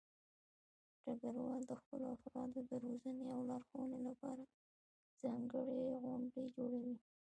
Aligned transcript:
ډګروال 1.03 1.61
د 1.67 1.71
خپلو 1.81 2.05
افرادو 2.15 2.59
د 2.69 2.71
روزنې 2.83 3.25
او 3.35 3.41
لارښودنې 3.49 3.99
لپاره 4.07 4.43
ځانګړې 5.21 5.79
غونډې 6.03 6.43
جوړوي. 6.55 6.95